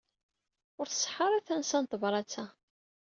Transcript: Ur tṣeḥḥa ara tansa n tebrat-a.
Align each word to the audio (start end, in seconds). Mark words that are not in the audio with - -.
Ur 0.79 0.85
tṣeḥḥa 0.87 1.23
ara 1.25 1.45
tansa 1.47 1.79
n 1.81 1.85
tebrat-a. 1.85 2.45